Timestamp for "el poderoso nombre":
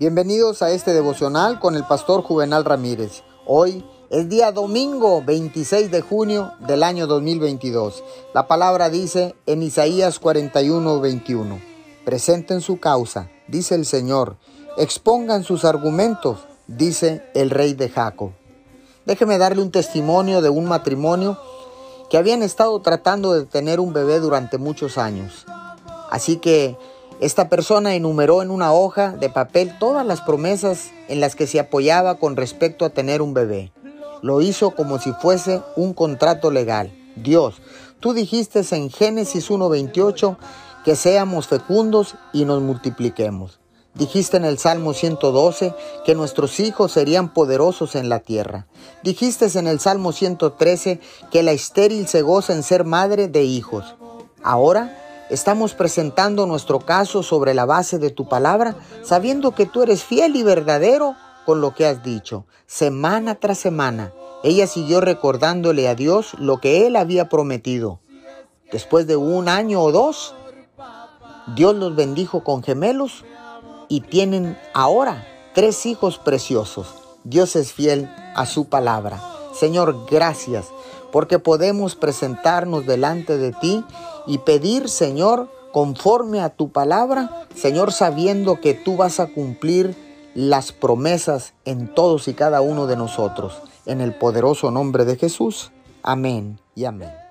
94.00-95.04